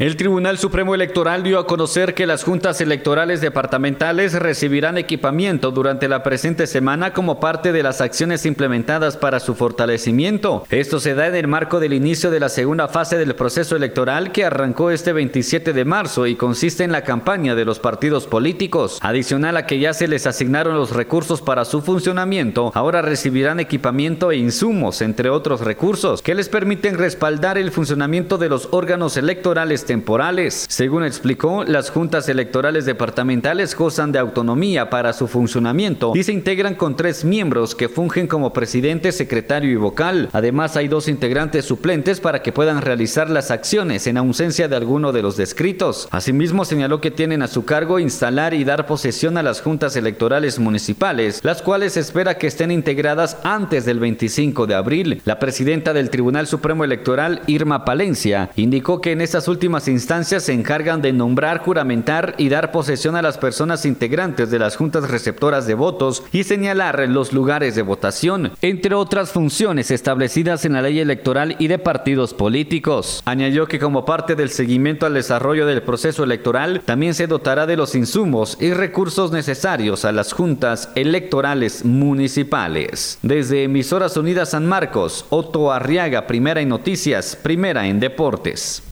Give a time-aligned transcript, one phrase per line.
[0.00, 6.08] El Tribunal Supremo Electoral dio a conocer que las juntas electorales departamentales recibirán equipamiento durante
[6.08, 10.64] la presente semana como parte de las acciones implementadas para su fortalecimiento.
[10.70, 14.32] Esto se da en el marco del inicio de la segunda fase del proceso electoral
[14.32, 19.00] que arrancó este 27 de marzo y consiste en la campaña de los partidos políticos.
[19.02, 24.30] Adicional a que ya se les asignaron los recursos para su funcionamiento, ahora recibirán equipamiento
[24.30, 29.89] e insumos, entre otros recursos, que les permiten respaldar el funcionamiento de los órganos electorales
[29.90, 30.66] temporales.
[30.68, 36.76] Según explicó, las juntas electorales departamentales gozan de autonomía para su funcionamiento y se integran
[36.76, 40.28] con tres miembros que fungen como presidente, secretario y vocal.
[40.32, 45.10] Además, hay dos integrantes suplentes para que puedan realizar las acciones en ausencia de alguno
[45.10, 46.06] de los descritos.
[46.12, 50.60] Asimismo, señaló que tienen a su cargo instalar y dar posesión a las juntas electorales
[50.60, 55.20] municipales, las cuales espera que estén integradas antes del 25 de abril.
[55.24, 59.48] La presidenta del Tribunal Supremo Electoral, Irma Palencia, indicó que en estas
[59.80, 64.58] últimas instancias se encargan de nombrar, juramentar y dar posesión a las personas integrantes de
[64.58, 70.64] las juntas receptoras de votos y señalar los lugares de votación, entre otras funciones establecidas
[70.64, 73.22] en la ley electoral y de partidos políticos.
[73.24, 77.76] Añadió que como parte del seguimiento al desarrollo del proceso electoral, también se dotará de
[77.76, 83.18] los insumos y recursos necesarios a las juntas electorales municipales.
[83.22, 88.82] Desde Emisoras Unidas San Marcos, Otto Arriaga, primera en noticias, primera en deportes.